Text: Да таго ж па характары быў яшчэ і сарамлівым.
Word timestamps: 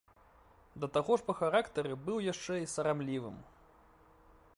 Да 0.83 0.87
таго 0.95 1.17
ж 1.21 1.27
па 1.27 1.35
характары 1.41 1.91
быў 2.07 2.17
яшчэ 2.31 2.55
і 2.63 2.71
сарамлівым. 2.73 3.37